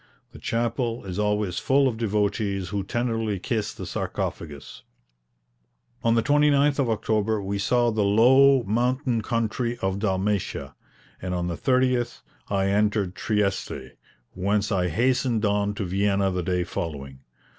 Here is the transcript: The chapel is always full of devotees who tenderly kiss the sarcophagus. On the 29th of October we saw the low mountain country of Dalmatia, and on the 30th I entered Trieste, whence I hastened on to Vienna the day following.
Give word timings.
The 0.31 0.39
chapel 0.39 1.03
is 1.05 1.19
always 1.19 1.59
full 1.59 1.87
of 1.87 1.95
devotees 1.99 2.69
who 2.69 2.83
tenderly 2.83 3.37
kiss 3.37 3.71
the 3.71 3.85
sarcophagus. 3.85 4.81
On 6.03 6.15
the 6.15 6.23
29th 6.23 6.79
of 6.79 6.89
October 6.89 7.39
we 7.39 7.59
saw 7.59 7.91
the 7.91 8.03
low 8.03 8.63
mountain 8.63 9.21
country 9.21 9.77
of 9.77 9.99
Dalmatia, 9.99 10.73
and 11.21 11.35
on 11.35 11.45
the 11.45 11.55
30th 11.55 12.21
I 12.49 12.69
entered 12.69 13.13
Trieste, 13.13 13.91
whence 14.31 14.71
I 14.71 14.87
hastened 14.89 15.45
on 15.45 15.75
to 15.75 15.85
Vienna 15.85 16.31
the 16.31 16.41
day 16.41 16.63
following. 16.63 17.19